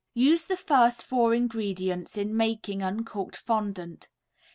[0.15, 4.09] Use the first four ingredients in making uncooked fondant.